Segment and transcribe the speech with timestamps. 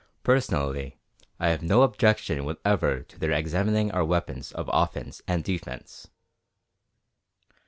[0.23, 0.97] Personally,
[1.39, 6.07] I have no objection whatever to their examining our weapons of offence and defence."